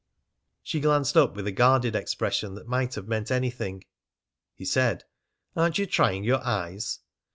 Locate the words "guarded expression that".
1.51-2.67